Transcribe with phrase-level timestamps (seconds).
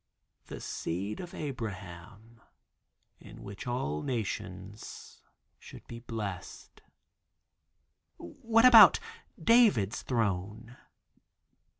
[0.47, 2.41] "The seed of Abraham
[3.19, 5.21] in which all nations
[5.59, 6.81] should be blessed."
[8.17, 8.99] "What about
[9.39, 10.75] David's throne?"